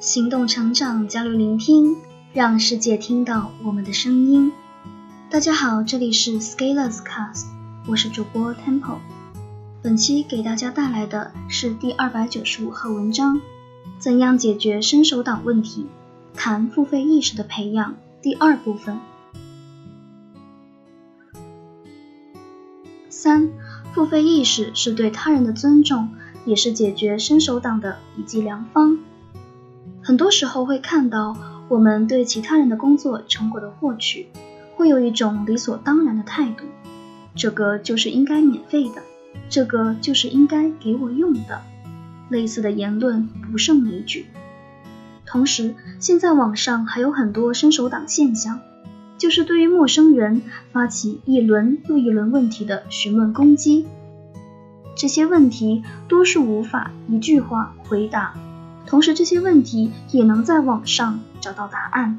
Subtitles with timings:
[0.00, 1.98] 行动成长，交流聆听，
[2.32, 4.50] 让世界听到我们的声音。
[5.28, 7.44] 大家好，这里是 Scalers Cast，
[7.86, 9.00] 我是主播 Temple。
[9.82, 13.42] 本期给大家带来的是第二百九十五号文章：
[13.98, 15.84] 怎样解决伸手党问题？
[16.34, 18.98] 谈付费意识的培养，第二部分。
[23.10, 23.50] 三，
[23.92, 26.08] 付费意识是对他人的尊重，
[26.46, 28.98] 也是解决伸手党的一剂良方。
[30.10, 31.36] 很多时候会看到，
[31.68, 34.26] 我们对其他人的工作成果的获取，
[34.74, 36.64] 会有一种理所当然的态度，
[37.36, 39.02] 这个就是应该免费的，
[39.48, 41.62] 这个就是应该给我用的，
[42.28, 44.26] 类似的言论不胜枚举。
[45.24, 48.58] 同时，现在网上还有很多伸手党现象，
[49.16, 50.42] 就是对于陌生人
[50.72, 53.86] 发起一轮又一轮问题的询问攻击，
[54.96, 58.34] 这些问题多数无法一句话回答。
[58.90, 62.18] 同时，这些问题也能在网上找到答案。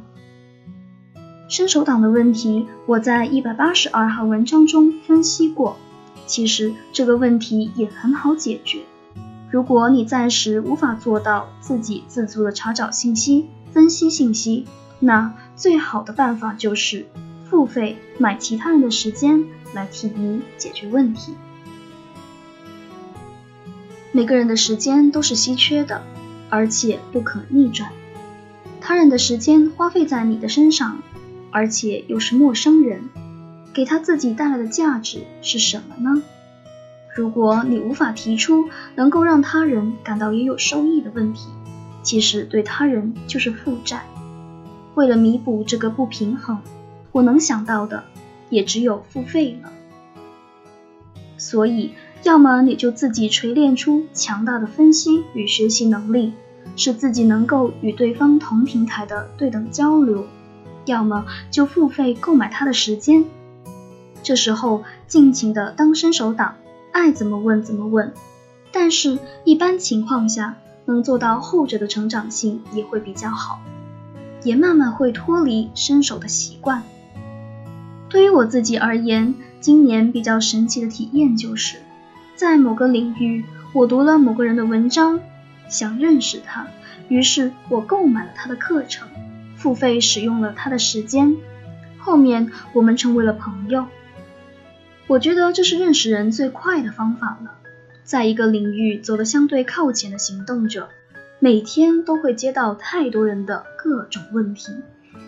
[1.49, 5.75] 伸手党的问题，我在一百八十二号文章中分析过。
[6.25, 8.83] 其实这个问题也很好解决。
[9.49, 14.65] 如果你暂时无法做到自给自足的查找信息、分析信息，
[15.01, 17.05] 那最好的办法就是
[17.49, 21.33] 付费买其他人的时间来替你解决问题。
[24.13, 26.01] 每个人的时间都是稀缺的。
[26.51, 27.89] 而且不可逆转，
[28.81, 31.01] 他人的时间花费在你的身上，
[31.49, 33.09] 而且又是陌生人，
[33.73, 36.21] 给他自己带来的价值是什么呢？
[37.15, 41.47] 如果你无法提出能够让他人感到也有收益的问题，
[42.03, 44.03] 其实对他人就是负债。
[44.95, 46.59] 为了弥补这个不平衡，
[47.13, 48.03] 我能想到的
[48.49, 49.71] 也只有付费了。
[51.37, 51.93] 所以。
[52.23, 56.33] 要么你就自己锤炼出强大的分析与学习能力，
[56.75, 60.25] 使自己能够与对方同平台的对等交流；
[60.85, 63.25] 要么就付费购买他的时间，
[64.21, 66.55] 这时候尽情的当伸手党，
[66.91, 68.13] 爱怎么问怎么问。
[68.71, 73.59] 但是，一般情况下，能做到后者的成长性也会比较好，
[74.43, 76.83] 也慢慢会脱离伸手的习惯。
[78.09, 81.77] 对于我自己而言，今年比较神奇的体验就是。
[82.41, 85.19] 在某个领域，我读了某个人的文章，
[85.69, 86.65] 想认识他，
[87.07, 89.07] 于是我购买了他的课程，
[89.55, 91.37] 付费使用了他的时间。
[91.99, 93.85] 后面我们成为了朋友。
[95.05, 97.59] 我觉得这是认识人最快的方法了。
[98.03, 100.89] 在一个领域走得相对靠前的行动者，
[101.37, 104.73] 每天都会接到太多人的各种问题，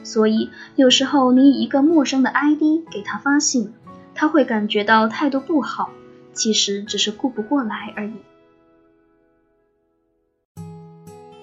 [0.04, 3.72] 所以有时候你以一个陌生的 ID 给他发信，
[4.16, 5.92] 他会感觉到态度不好。
[6.34, 8.14] 其实只是顾不过来而已。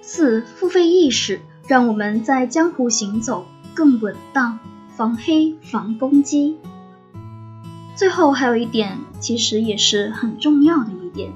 [0.03, 4.59] 四、付费意识让我们在江湖行走更稳当，
[4.97, 6.57] 防黑防攻击。
[7.95, 11.33] 最后还有一点，其实也是很重要的一点：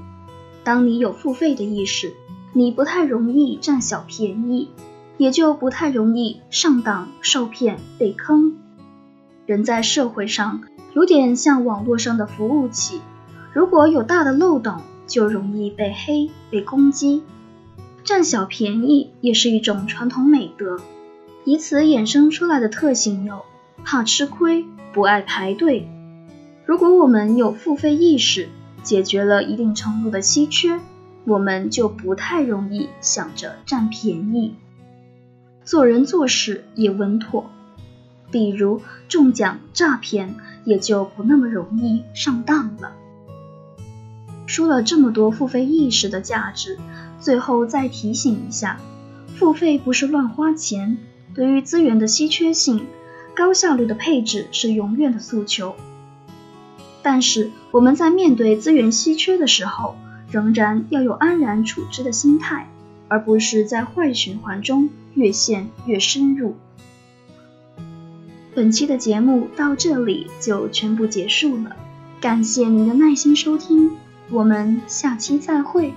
[0.65, 2.15] 当你有付费的意识，
[2.53, 4.71] 你不太容易占小便宜，
[5.19, 8.57] 也就不太容易上当受骗被坑。
[9.47, 10.63] 人在社会上
[10.95, 13.01] 有点像网络上的服务器。
[13.55, 17.23] 如果有大的漏洞，就容易被黑、被攻击。
[18.03, 20.81] 占小便宜也是一种传统美德，
[21.45, 23.45] 以此衍生出来的特性有：
[23.85, 25.89] 怕吃亏、不爱排队。
[26.67, 28.49] 如果我们有付费意识，
[28.83, 30.81] 解决了一定程度的稀缺，
[31.25, 34.57] 我们就不太容易想着占便宜，
[35.65, 37.49] 做人做事也稳妥。
[38.33, 42.93] 比如中奖诈骗，也就不那么容易上当了。
[44.47, 46.79] 说了这么多付费意识的价值，
[47.21, 48.79] 最后再提醒一下，
[49.37, 50.99] 付费不是乱花钱。
[51.35, 52.87] 对于资源的稀缺性，
[53.35, 55.75] 高效率的配置是永远的诉求。
[57.03, 59.97] 但是我们在面对资源稀缺的时候，
[60.31, 62.69] 仍然要有安然处之的心态，
[63.09, 66.55] 而不是在坏循环中越陷越深入。
[68.55, 71.75] 本期的节目到这里就全部结束了，
[72.21, 73.91] 感谢您的耐心收听。
[74.31, 75.95] 我们下期再会。